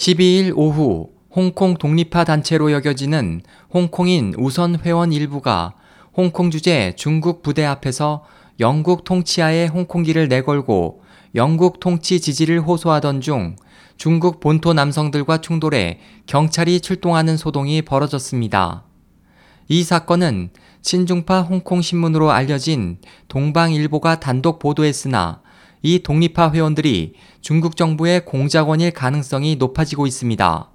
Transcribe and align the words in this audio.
12일 0.00 0.54
오후 0.56 1.10
홍콩 1.30 1.74
독립파 1.74 2.24
단체로 2.24 2.72
여겨지는 2.72 3.42
홍콩인 3.70 4.32
우선 4.38 4.80
회원 4.80 5.12
일부가 5.12 5.74
홍콩 6.16 6.50
주재 6.50 6.94
중국 6.96 7.42
부대 7.42 7.66
앞에서 7.66 8.24
영국 8.60 9.04
통치하에 9.04 9.66
홍콩기를 9.66 10.28
내걸고 10.28 11.02
영국 11.34 11.80
통치 11.80 12.18
지지를 12.18 12.62
호소하던 12.62 13.20
중 13.20 13.56
중국 13.98 14.40
본토 14.40 14.72
남성들과 14.72 15.42
충돌해 15.42 16.00
경찰이 16.24 16.80
출동하는 16.80 17.36
소동이 17.36 17.82
벌어졌습니다. 17.82 18.84
이 19.68 19.82
사건은 19.82 20.48
친중파 20.80 21.42
홍콩 21.42 21.82
신문으로 21.82 22.30
알려진 22.30 22.96
동방일보가 23.28 24.18
단독 24.18 24.60
보도했으나 24.60 25.42
이 25.82 26.00
독립파 26.00 26.52
회원들이 26.52 27.14
중국 27.40 27.76
정부의 27.76 28.24
공작원일 28.24 28.90
가능성이 28.90 29.56
높아지고 29.56 30.06
있습니다. 30.06 30.70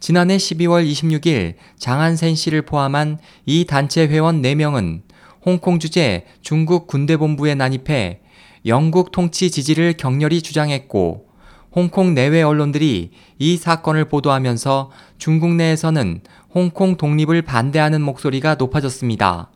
지난해 0.00 0.36
12월 0.36 0.90
26일 0.90 1.54
장한센 1.76 2.34
씨를 2.34 2.62
포함한 2.62 3.18
이 3.46 3.66
단체 3.66 4.06
회원 4.06 4.42
4명은 4.42 5.02
홍콩 5.44 5.78
주재 5.78 6.26
중국 6.40 6.86
군대본부에 6.86 7.54
난입해 7.54 8.20
영국 8.66 9.12
통치 9.12 9.50
지지를 9.50 9.94
격렬히 9.94 10.42
주장했고 10.42 11.28
홍콩 11.72 12.14
내외 12.14 12.42
언론들이 12.42 13.12
이 13.38 13.56
사건을 13.56 14.06
보도하면서 14.06 14.90
중국 15.18 15.54
내에서는 15.54 16.22
홍콩 16.52 16.96
독립을 16.96 17.42
반대하는 17.42 18.02
목소리가 18.02 18.56
높아졌습니다. 18.56 19.50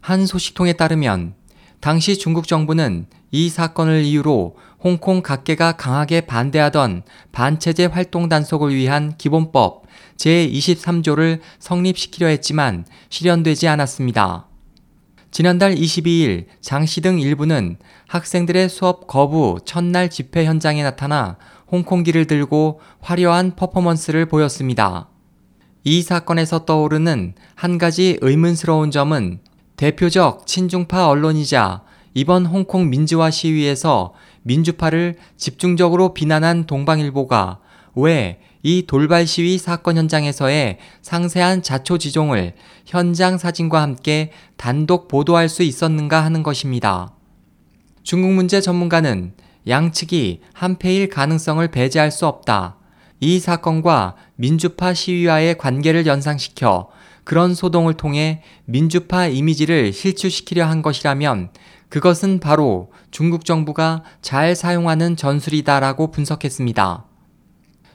한 0.00 0.24
소식통에 0.24 0.72
따르면 0.72 1.34
당시 1.80 2.18
중국 2.18 2.46
정부는 2.48 3.06
이 3.30 3.48
사건을 3.48 4.02
이유로 4.02 4.56
홍콩 4.82 5.22
각계가 5.22 5.72
강하게 5.72 6.22
반대하던 6.22 7.02
반체제 7.32 7.86
활동 7.86 8.28
단속을 8.28 8.74
위한 8.74 9.16
기본법 9.16 9.84
제23조를 10.16 11.40
성립시키려 11.58 12.26
했지만 12.28 12.84
실현되지 13.10 13.68
않았습니다. 13.68 14.46
지난달 15.30 15.74
22일 15.74 16.46
장씨 16.60 17.00
등 17.00 17.20
일부는 17.20 17.76
학생들의 18.08 18.68
수업 18.70 19.06
거부 19.06 19.58
첫날 19.64 20.08
집회 20.08 20.46
현장에 20.46 20.82
나타나 20.82 21.36
홍콩기를 21.70 22.26
들고 22.26 22.80
화려한 23.00 23.54
퍼포먼스를 23.54 24.26
보였습니다. 24.26 25.08
이 25.84 26.02
사건에서 26.02 26.64
떠오르는 26.64 27.34
한 27.54 27.78
가지 27.78 28.18
의문스러운 28.20 28.90
점은 28.90 29.40
대표적 29.78 30.46
친중파 30.46 31.08
언론이자 31.08 31.80
이번 32.12 32.44
홍콩 32.44 32.90
민주화 32.90 33.30
시위에서 33.30 34.12
민주파를 34.42 35.16
집중적으로 35.38 36.12
비난한 36.12 36.66
동방일보가 36.66 37.60
왜 37.94 38.38
이 38.62 38.84
돌발 38.86 39.26
시위 39.26 39.56
사건 39.56 39.96
현장에서의 39.96 40.78
상세한 41.00 41.62
자초지종을 41.62 42.54
현장 42.86 43.38
사진과 43.38 43.80
함께 43.80 44.32
단독 44.56 45.06
보도할 45.06 45.48
수 45.48 45.62
있었는가 45.62 46.24
하는 46.24 46.42
것입니다. 46.42 47.12
중국 48.02 48.32
문제 48.32 48.60
전문가는 48.60 49.32
양측이 49.66 50.40
한패일 50.54 51.08
가능성을 51.08 51.66
배제할 51.68 52.10
수 52.10 52.26
없다. 52.26 52.76
이 53.20 53.38
사건과 53.38 54.16
민주파 54.36 54.94
시위와의 54.94 55.58
관계를 55.58 56.06
연상시켜 56.06 56.88
그런 57.28 57.54
소동을 57.54 57.92
통해 57.92 58.42
민주파 58.64 59.26
이미지를 59.26 59.92
실추시키려 59.92 60.64
한 60.64 60.80
것이라면 60.80 61.50
그것은 61.90 62.40
바로 62.40 62.90
중국 63.10 63.44
정부가 63.44 64.02
잘 64.22 64.56
사용하는 64.56 65.14
전술이다라고 65.14 66.10
분석했습니다. 66.10 67.04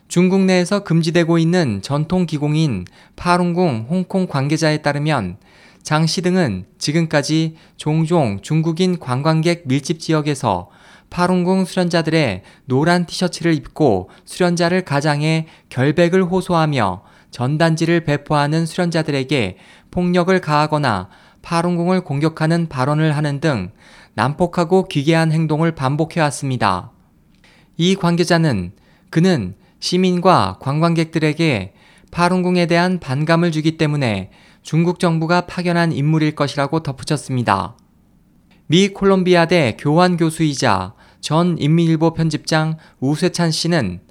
중국 0.07 0.41
내에서 0.41 0.83
금지되고 0.83 1.39
있는 1.39 1.81
전통 1.81 2.27
기공인 2.27 2.85
파룬궁 3.15 3.87
홍콩 3.89 4.27
관계자에 4.27 4.83
따르면 4.83 5.37
장씨 5.81 6.21
등은 6.21 6.65
지금까지 6.77 7.55
종종 7.75 8.39
중국인 8.43 8.99
관광객 8.99 9.63
밀집 9.65 9.99
지역에서 9.99 10.69
파룬궁 11.09 11.65
수련자들의 11.65 12.43
노란 12.65 13.07
티셔츠를 13.07 13.55
입고 13.55 14.11
수련자를 14.25 14.85
가장해 14.85 15.47
결백을 15.69 16.23
호소하며 16.23 17.12
전단지를 17.33 18.01
배포하는 18.01 18.67
수련자들에게 18.67 19.57
폭력을 19.89 20.39
가하거나 20.39 21.09
파룬궁을 21.41 22.01
공격하는 22.01 22.69
발언을 22.69 23.17
하는 23.17 23.39
등 23.39 23.71
난폭하고 24.13 24.87
기괴한 24.87 25.31
행동을 25.31 25.73
반복해왔습니다. 25.73 26.91
이 27.75 27.95
관계자는 27.95 28.73
그는 29.09 29.55
시민과 29.79 30.59
관광객들에게 30.61 31.73
파룬궁에 32.11 32.67
대한 32.67 32.99
반감을 32.99 33.51
주기 33.51 33.77
때문에 33.77 34.29
중국 34.61 34.99
정부가 34.99 35.47
파견한 35.47 35.91
인물일 35.91 36.35
것이라고 36.35 36.83
덧붙였습니다. 36.83 37.75
미 38.67 38.89
콜롬비아대 38.89 39.77
교환 39.79 40.17
교수이자 40.17 40.93
전 41.19 41.57
인민일보 41.57 42.13
편집장 42.13 42.77
우세찬 42.99 43.49
씨는 43.49 44.01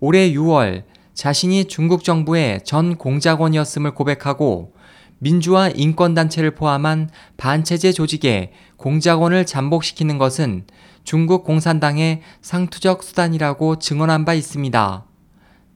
올해 0.00 0.32
6월 0.32 0.82
자신이 1.14 1.66
중국 1.66 2.04
정부의 2.04 2.60
전 2.64 2.96
공작원이었음을 2.96 3.94
고백하고 3.94 4.74
민주화 5.18 5.68
인권단체를 5.68 6.56
포함한 6.56 7.08
반체제 7.36 7.92
조직에 7.92 8.52
공작원을 8.76 9.46
잠복시키는 9.46 10.18
것은 10.18 10.64
중국 11.04 11.44
공산당의 11.44 12.22
상투적 12.40 13.02
수단이라고 13.02 13.78
증언한 13.78 14.24
바 14.24 14.34
있습니다. 14.34 15.06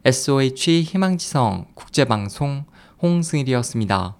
SOH 0.05 0.83
희망지성 0.83 1.67
국제방송 1.75 2.65
홍승일이었습니다. 3.03 4.17